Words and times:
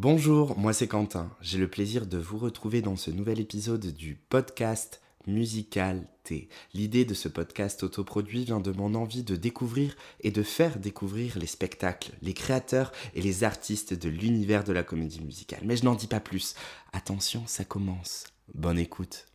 Bonjour, 0.00 0.56
moi 0.56 0.72
c'est 0.72 0.88
Quentin. 0.88 1.30
J'ai 1.42 1.58
le 1.58 1.68
plaisir 1.68 2.06
de 2.06 2.16
vous 2.16 2.38
retrouver 2.38 2.80
dans 2.80 2.96
ce 2.96 3.10
nouvel 3.10 3.38
épisode 3.38 3.84
du 3.84 4.14
podcast 4.14 5.02
Musical 5.26 6.08
T. 6.24 6.48
L'idée 6.72 7.04
de 7.04 7.12
ce 7.12 7.28
podcast 7.28 7.82
autoproduit 7.82 8.46
vient 8.46 8.60
de 8.60 8.72
mon 8.72 8.94
envie 8.94 9.24
de 9.24 9.36
découvrir 9.36 9.94
et 10.22 10.30
de 10.30 10.42
faire 10.42 10.78
découvrir 10.78 11.38
les 11.38 11.46
spectacles, 11.46 12.12
les 12.22 12.32
créateurs 12.32 12.92
et 13.14 13.20
les 13.20 13.44
artistes 13.44 13.92
de 13.92 14.08
l'univers 14.08 14.64
de 14.64 14.72
la 14.72 14.84
comédie 14.84 15.20
musicale. 15.20 15.60
Mais 15.64 15.76
je 15.76 15.84
n'en 15.84 15.94
dis 15.94 16.06
pas 16.06 16.20
plus. 16.20 16.54
Attention, 16.94 17.42
ça 17.46 17.66
commence. 17.66 18.24
Bonne 18.54 18.78
écoute. 18.78 19.26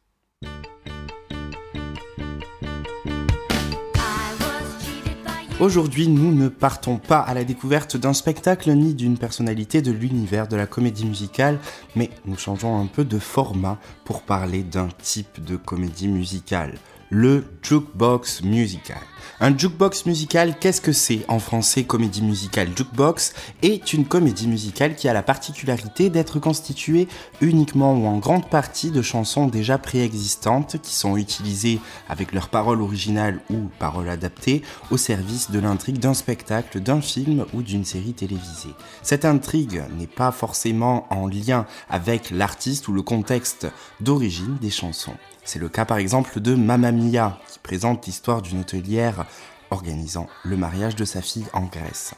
Aujourd'hui, 5.62 6.10
nous 6.10 6.36
ne 6.36 6.50
partons 6.50 6.98
pas 6.98 7.20
à 7.20 7.34
la 7.34 7.46
découverte 7.46 7.96
d'un 7.96 8.12
spectacle 8.12 8.70
ni 8.74 8.94
d'une 8.94 9.18
personnalité 9.18 9.82
de 9.82 9.94
l'univers 9.94 10.50
de 10.50 10.58
la 10.58 10.68
comédie 10.68 11.06
musicale, 11.06 11.60
mais 11.96 12.10
nous 12.26 12.38
changeons 12.38 12.78
un 12.78 12.88
peu 12.88 13.06
de 13.06 13.18
format 13.20 13.80
pour 14.04 14.24
parler 14.24 14.64
d'un 14.64 14.90
type 15.02 15.42
de 15.42 15.56
comédie 15.56 16.10
musicale, 16.10 16.74
le 17.10 17.46
jukebox 17.62 18.42
musical. 18.44 18.98
Un 19.40 19.58
jukebox 19.58 20.06
musical, 20.06 20.58
qu'est-ce 20.60 20.80
que 20.80 20.94
c'est 20.94 21.26
en 21.28 21.40
français 21.40 21.84
comédie 21.84 22.22
musicale 22.22 22.70
Jukebox 22.74 23.34
est 23.64 23.92
une 23.92 24.06
comédie 24.06 24.48
musicale 24.48 24.96
qui 24.96 25.10
a 25.10 25.14
la 25.14 25.24
particularité 25.24 26.10
d'être 26.10 26.40
constituée 26.40 27.10
uniquement 27.42 27.94
ou 27.94 28.06
en 28.06 28.18
grande 28.18 28.50
partie 28.50 28.92
de 28.92 29.02
chansons 29.02 29.48
déjà 29.48 29.78
préexistantes 29.78 30.82
qui 30.82 30.96
sont 30.96 31.18
utilisées 31.18 31.80
avec 32.08 32.32
leurs 32.32 32.48
paroles 32.48 32.82
originales 32.82 33.42
ou 33.50 33.70
paroles 33.78 34.10
adaptées 34.10 34.62
au 34.90 34.98
service 34.98 35.52
de 35.52 35.60
l'intrigue 35.60 36.00
d'un 36.00 36.14
spectacle, 36.14 36.80
d'un 36.80 37.02
film 37.02 37.46
ou 37.54 37.62
d'une 37.62 37.84
série 37.84 38.14
télévisée. 38.14 38.74
Cette 39.04 39.26
intrigue 39.26 39.84
n'est 40.00 40.08
pas 40.08 40.32
forcément 40.32 41.08
en 41.10 41.28
lien 41.28 41.66
avec 41.90 42.32
l'artiste 42.32 42.88
ou 42.88 42.94
le 42.94 43.02
contexte 43.02 43.68
d'origine 44.00 44.58
des 44.62 44.70
chansons. 44.72 45.16
C'est 45.46 45.60
le 45.60 45.70
cas 45.70 45.86
par 45.86 45.98
exemple 45.98 46.40
de 46.42 46.56
Mamma 46.56 46.92
Mia, 46.92 47.40
qui 47.48 47.60
présente 47.60 48.06
l'histoire 48.08 48.42
d'une 48.42 48.62
hôtelière 48.62 49.26
organisant 49.70 50.28
le 50.44 50.58
mariage 50.58 50.96
de 50.96 51.06
sa 51.06 51.22
fille 51.22 51.46
en 51.54 51.66
Grèce. 51.66 52.16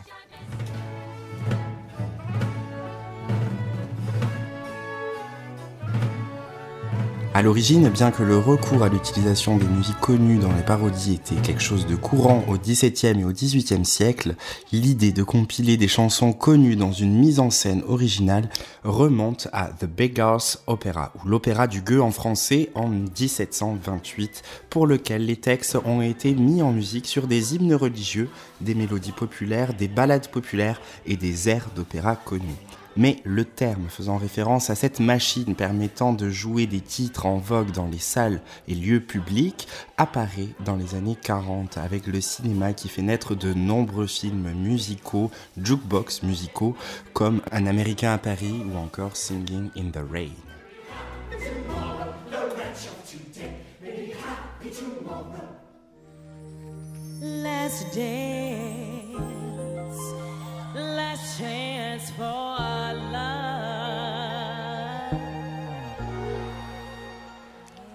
À 7.38 7.44
l'origine, 7.44 7.88
bien 7.90 8.10
que 8.10 8.24
le 8.24 8.36
recours 8.36 8.82
à 8.82 8.90
l'utilisation 8.90 9.58
des 9.58 9.68
musiques 9.68 10.00
connues 10.00 10.40
dans 10.40 10.52
les 10.54 10.64
parodies 10.64 11.14
était 11.14 11.36
quelque 11.36 11.62
chose 11.62 11.86
de 11.86 11.96
courant 11.96 12.44
au 12.48 12.58
XVIIe 12.58 13.20
et 13.20 13.24
au 13.24 13.32
XVIIIe 13.32 13.86
siècle, 13.86 14.34
l'idée 14.72 15.12
de 15.12 15.22
compiler 15.22 15.78
des 15.78 15.88
chansons 15.88 16.34
connues 16.34 16.76
dans 16.76 16.92
une 16.92 17.14
mise 17.14 17.40
en 17.40 17.52
scène 17.52 17.84
originale 17.88 18.50
remonte 18.84 19.50
à 19.54 19.68
The 19.68 19.86
Beggar's 19.86 20.64
Opera, 20.66 21.14
ou 21.14 21.28
l'opéra 21.28 21.68
du 21.68 21.82
gueux 21.82 22.02
en 22.02 22.10
français 22.10 22.72
en 22.74 22.88
1728, 22.88 24.42
pour 24.72 24.88
lequel 24.88 25.28
les 25.28 25.36
textes 25.36 25.78
ont 25.86 26.02
été 26.02 26.34
mis 26.34 26.64
en 26.64 26.72
musique 26.72 27.06
sur 27.06 27.28
des 27.28 27.54
hymnes 27.54 27.76
religieux, 27.76 28.30
des 28.62 28.74
mélodies 28.74 29.12
populaires, 29.12 29.76
des 29.76 29.88
ballades 29.88 30.30
populaires 30.30 30.82
et 31.06 31.18
des 31.18 31.50
airs 31.50 31.68
d'opéra 31.76 32.16
connus 32.16 32.56
mais 32.98 33.18
le 33.24 33.46
terme 33.46 33.88
faisant 33.90 34.18
référence 34.18 34.70
à 34.70 34.76
cette 34.76 35.00
machine 35.00 35.56
permettant 35.56 36.14
de 36.14 36.30
jouer 36.30 36.66
des 36.66 36.82
titres 36.82 37.26
en 37.26 37.38
vogue 37.38 37.72
dans 37.72 37.88
les 37.88 38.00
salles 38.00 38.42
et 38.68 38.74
lieux 38.74 39.00
publics 39.00 39.68
apparaît 39.98 40.50
dans 40.66 40.76
les 40.76 40.96
années 40.96 41.18
40 41.22 41.78
avec 41.78 42.08
le 42.08 42.20
cinéma 42.22 42.74
qui 42.74 42.90
fait 42.90 43.02
naître 43.02 43.36
de 43.36 43.54
nombreux 43.54 44.08
films 44.08 44.52
musicaux, 44.54 45.32
jukebox 45.62 46.24
musicaux 46.24 46.76
comme 47.14 47.42
Un 47.52 47.68
Américain 47.68 48.14
à 48.14 48.18
Paris 48.18 48.64
ou 48.74 48.78
encore 48.78 49.16
Singing 49.16 49.70
in 49.78 49.92
the 49.92 50.04
Rain. 50.12 50.32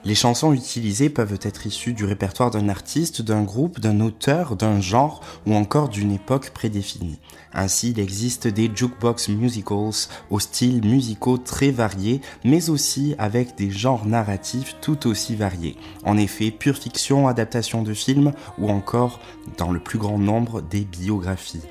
Les 0.04 0.16
chansons 0.16 0.52
utilisées 0.52 1.10
peuvent 1.10 1.38
être 1.42 1.66
issues 1.66 1.92
du 1.92 2.04
répertoire 2.04 2.50
d'un 2.50 2.68
artiste, 2.68 3.22
d'un 3.22 3.44
groupe, 3.44 3.78
d'un 3.78 4.00
auteur, 4.00 4.56
d'un 4.56 4.80
genre 4.80 5.22
ou 5.46 5.54
encore 5.54 5.88
d'une 5.88 6.10
époque 6.10 6.50
prédéfinie. 6.50 7.18
Ainsi, 7.54 7.90
il 7.90 8.00
existe 8.00 8.48
des 8.48 8.68
jukebox 8.74 9.28
musicals 9.28 10.08
aux 10.30 10.40
styles 10.40 10.84
musicaux 10.84 11.38
très 11.38 11.70
variés, 11.70 12.20
mais 12.44 12.68
aussi 12.68 13.14
avec 13.16 13.56
des 13.56 13.70
genres 13.70 14.04
narratifs 14.04 14.74
tout 14.80 15.06
aussi 15.06 15.36
variés. 15.36 15.76
En 16.04 16.16
effet, 16.16 16.50
pure 16.50 16.76
fiction, 16.76 17.28
adaptation 17.28 17.82
de 17.82 17.94
films 17.94 18.32
ou 18.58 18.70
encore, 18.70 19.20
dans 19.56 19.70
le 19.70 19.80
plus 19.80 19.98
grand 19.98 20.18
nombre, 20.18 20.62
des 20.62 20.80
biographies. 20.80 21.62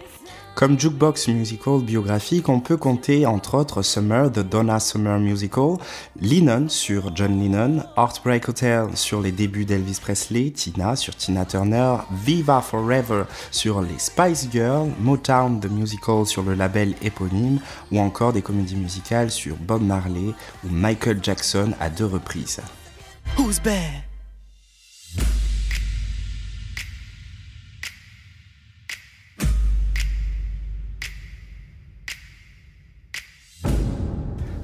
Comme 0.61 0.79
jukebox 0.79 1.27
musical 1.29 1.81
biographique, 1.81 2.47
on 2.47 2.59
peut 2.59 2.77
compter 2.77 3.25
entre 3.25 3.57
autres 3.57 3.81
Summer, 3.81 4.31
The 4.31 4.41
Donna 4.41 4.79
Summer 4.79 5.17
Musical, 5.17 5.77
Lennon 6.21 6.69
sur 6.69 7.15
John 7.15 7.39
Lennon, 7.39 7.83
Heartbreak 7.97 8.47
Hotel 8.47 8.85
sur 8.93 9.21
les 9.21 9.31
débuts 9.31 9.65
d'Elvis 9.65 9.97
Presley, 9.99 10.51
Tina 10.51 10.95
sur 10.95 11.15
Tina 11.15 11.45
Turner, 11.45 11.95
Viva 12.11 12.61
Forever 12.61 13.23
sur 13.49 13.81
les 13.81 13.97
Spice 13.97 14.49
Girls, 14.51 14.91
Motown 14.99 15.59
The 15.59 15.71
Musical 15.71 16.27
sur 16.27 16.43
le 16.43 16.53
label 16.53 16.93
éponyme, 17.01 17.59
ou 17.91 17.97
encore 17.97 18.31
des 18.31 18.43
comédies 18.43 18.75
musicales 18.75 19.31
sur 19.31 19.55
Bob 19.55 19.81
Marley 19.81 20.35
ou 20.63 20.69
Michael 20.69 21.21
Jackson 21.23 21.71
à 21.79 21.89
deux 21.89 22.05
reprises. 22.05 22.61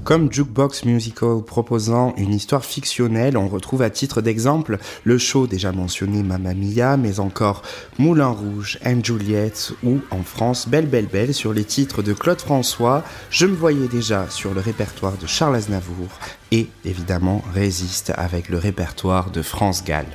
Comme 0.07 0.31
Jukebox 0.31 0.85
Musical 0.85 1.41
proposant 1.45 2.13
une 2.15 2.33
histoire 2.33 2.63
fictionnelle, 2.63 3.35
on 3.35 3.49
retrouve 3.49 3.81
à 3.81 3.89
titre 3.89 4.21
d'exemple 4.21 4.77
le 5.03 5.17
show 5.17 5.47
déjà 5.47 5.73
mentionné 5.73 6.23
Mamma 6.23 6.53
Mia, 6.53 6.95
mais 6.95 7.19
encore 7.19 7.61
Moulin 7.99 8.29
Rouge, 8.29 8.79
and 8.85 9.01
Juliette 9.03 9.73
ou 9.83 9.99
en 10.09 10.23
France 10.23 10.69
Belle 10.69 10.85
Belle 10.85 11.07
Belle 11.07 11.33
sur 11.33 11.51
les 11.51 11.65
titres 11.65 12.03
de 12.03 12.13
Claude 12.13 12.39
François, 12.39 13.03
Je 13.29 13.47
me 13.47 13.55
voyais 13.55 13.89
déjà 13.89 14.29
sur 14.29 14.53
le 14.53 14.61
répertoire 14.61 15.17
de 15.17 15.27
Charles 15.27 15.57
Aznavour 15.57 16.07
et 16.53 16.67
évidemment 16.85 17.43
Résiste 17.53 18.13
avec 18.15 18.47
le 18.47 18.59
répertoire 18.59 19.29
de 19.29 19.41
France 19.41 19.83
Gall. 19.83 20.07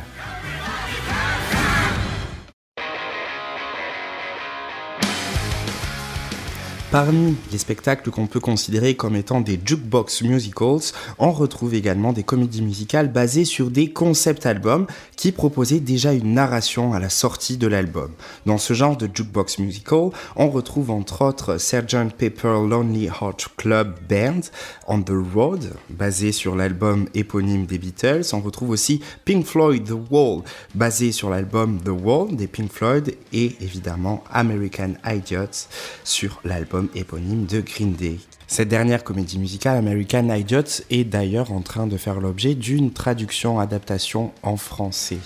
Parmi 6.92 7.36
les 7.50 7.56
spectacles 7.56 8.10
qu'on 8.10 8.26
peut 8.26 8.38
considérer 8.38 8.96
comme 8.96 9.16
étant 9.16 9.40
des 9.40 9.58
jukebox 9.64 10.20
musicals, 10.24 10.92
on 11.18 11.32
retrouve 11.32 11.72
également 11.72 12.12
des 12.12 12.22
comédies 12.22 12.60
musicales 12.60 13.10
basées 13.10 13.46
sur 13.46 13.70
des 13.70 13.90
concept 13.90 14.44
albums 14.44 14.86
qui 15.16 15.32
proposaient 15.32 15.80
déjà 15.80 16.12
une 16.12 16.34
narration 16.34 16.92
à 16.92 17.00
la 17.00 17.08
sortie 17.08 17.56
de 17.56 17.66
l'album. 17.66 18.10
Dans 18.44 18.58
ce 18.58 18.74
genre 18.74 18.98
de 18.98 19.08
jukebox 19.10 19.58
musical, 19.58 20.10
on 20.36 20.50
retrouve 20.50 20.90
entre 20.90 21.22
autres 21.22 21.56
Sgt. 21.56 22.12
Pepper 22.18 22.60
Lonely 22.68 23.06
Heart 23.06 23.48
Club 23.56 23.98
Band 24.06 24.42
on 24.86 25.00
the 25.00 25.14
Road, 25.34 25.72
basé 25.88 26.30
sur 26.30 26.56
l'album 26.56 27.08
éponyme 27.14 27.64
des 27.64 27.78
Beatles. 27.78 28.26
On 28.34 28.40
retrouve 28.40 28.68
aussi 28.68 29.00
Pink 29.24 29.46
Floyd 29.46 29.84
The 29.84 29.94
Wall, 30.10 30.42
basé 30.74 31.10
sur 31.10 31.30
l'album 31.30 31.80
The 31.82 31.88
Wall 31.88 32.36
des 32.36 32.48
Pink 32.48 32.70
Floyd 32.70 33.14
et 33.32 33.56
évidemment 33.62 34.22
American 34.30 34.92
Idiots 35.06 35.68
sur 36.04 36.42
l'album 36.44 36.81
éponyme 36.94 37.46
de 37.46 37.60
Green 37.60 37.92
Day. 37.92 38.18
Cette 38.46 38.68
dernière 38.68 39.04
comédie 39.04 39.38
musicale, 39.38 39.78
American 39.78 40.28
Idiot, 40.28 40.82
est 40.90 41.04
d'ailleurs 41.04 41.52
en 41.52 41.60
train 41.60 41.86
de 41.86 41.96
faire 41.96 42.20
l'objet 42.20 42.54
d'une 42.54 42.92
traduction-adaptation 42.92 44.32
en 44.42 44.56
français. 44.56 45.18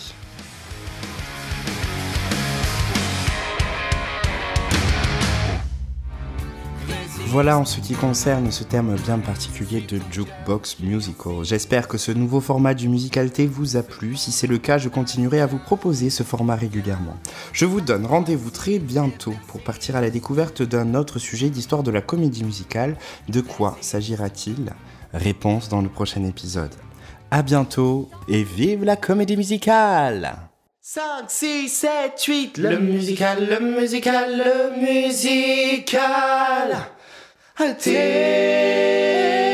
Voilà 7.29 7.59
en 7.59 7.65
ce 7.65 7.81
qui 7.81 7.95
concerne 7.95 8.53
ce 8.53 8.63
terme 8.63 8.95
bien 8.95 9.19
particulier 9.19 9.81
de 9.81 10.01
jukebox 10.11 10.79
musical. 10.79 11.43
J'espère 11.43 11.89
que 11.89 11.99
ce 11.99 12.13
nouveau 12.13 12.41
format 12.41 12.73
du 12.73 12.89
musicalité 12.89 13.47
vous 13.47 13.77
a 13.77 13.83
plu. 13.83 14.15
Si 14.17 14.31
c'est 14.31 14.47
le 14.47 14.59
cas, 14.59 14.79
je 14.79 14.89
continuerai 14.89 15.41
à 15.41 15.47
vous 15.47 15.59
proposer 15.59 16.09
ce 16.09 16.23
format 16.23 16.55
régulièrement. 16.55 17.17
Je 17.53 17.65
vous 17.65 17.81
donne 17.81 18.07
rendez-vous 18.07 18.51
très 18.51 18.79
bientôt 18.79 19.35
pour 19.49 19.61
partir 19.61 19.97
à 19.97 20.01
la 20.01 20.11
découverte 20.11 20.63
d'un 20.63 20.95
autre 20.95 21.19
sujet 21.19 21.51
d'histoire 21.51 21.83
de 21.83 21.91
la 21.91 22.01
comédie 22.01 22.45
musicale. 22.45 22.97
De 23.29 23.41
quoi 23.41 23.77
s'agira-t-il? 23.81 24.73
Réponse 25.13 25.69
dans 25.69 25.83
le 25.83 25.89
prochain 25.89 26.25
épisode. 26.25 26.75
À 27.33 27.43
bientôt 27.43 28.09
et 28.29 28.45
vive 28.45 28.85
la 28.85 28.97
comédie 28.97 29.37
musicale 29.37 30.37
5, 30.81 31.03
6, 31.29 31.69
7, 31.69 32.23
8, 32.25 32.59
le 32.59 32.79
musical, 32.79 33.49
le 33.51 33.59
musical, 33.59 34.31
le 34.39 34.81
musical. 34.81 35.99
Até. 37.59 39.46